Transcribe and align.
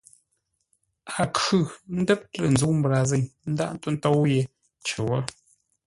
A 1.21 1.23
khʉ̂ 1.37 1.61
ńdə́r 1.99 2.19
lə̂ 2.39 2.47
ńzə́u 2.53 2.73
mbrazîŋ 2.77 3.23
ńdághʼ 3.51 3.71
ńtó 3.75 3.87
ńtóu 3.95 4.19
yé 4.33 4.41
cər 4.85 4.99
wó. 5.07 5.19